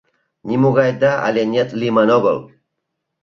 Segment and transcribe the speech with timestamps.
[0.47, 2.37] Нимогай «да» але «нет» лийман огыл.